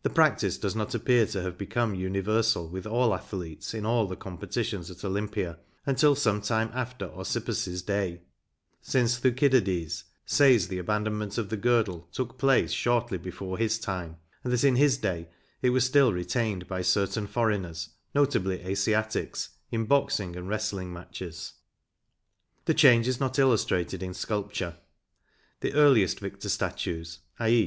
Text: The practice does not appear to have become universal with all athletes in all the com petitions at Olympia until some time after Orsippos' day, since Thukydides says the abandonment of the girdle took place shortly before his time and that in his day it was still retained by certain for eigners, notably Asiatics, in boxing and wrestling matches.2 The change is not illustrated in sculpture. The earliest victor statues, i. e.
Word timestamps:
The 0.02 0.10
practice 0.10 0.58
does 0.58 0.74
not 0.74 0.92
appear 0.92 1.24
to 1.26 1.40
have 1.40 1.56
become 1.56 1.94
universal 1.94 2.68
with 2.68 2.84
all 2.84 3.14
athletes 3.14 3.74
in 3.74 3.86
all 3.86 4.08
the 4.08 4.16
com 4.16 4.38
petitions 4.38 4.90
at 4.90 5.04
Olympia 5.04 5.60
until 5.86 6.16
some 6.16 6.42
time 6.42 6.68
after 6.74 7.06
Orsippos' 7.06 7.80
day, 7.86 8.22
since 8.82 9.16
Thukydides 9.20 10.02
says 10.24 10.66
the 10.66 10.80
abandonment 10.80 11.38
of 11.38 11.48
the 11.48 11.56
girdle 11.56 12.08
took 12.10 12.38
place 12.38 12.72
shortly 12.72 13.18
before 13.18 13.56
his 13.56 13.78
time 13.78 14.16
and 14.42 14.52
that 14.52 14.64
in 14.64 14.74
his 14.74 14.96
day 14.96 15.28
it 15.62 15.70
was 15.70 15.84
still 15.84 16.12
retained 16.12 16.66
by 16.66 16.82
certain 16.82 17.28
for 17.28 17.46
eigners, 17.46 17.90
notably 18.16 18.60
Asiatics, 18.66 19.50
in 19.70 19.84
boxing 19.84 20.34
and 20.34 20.48
wrestling 20.48 20.92
matches.2 20.92 21.52
The 22.64 22.74
change 22.74 23.06
is 23.06 23.20
not 23.20 23.38
illustrated 23.38 24.02
in 24.02 24.12
sculpture. 24.12 24.78
The 25.60 25.72
earliest 25.72 26.18
victor 26.18 26.48
statues, 26.48 27.20
i. 27.38 27.48
e. 27.50 27.64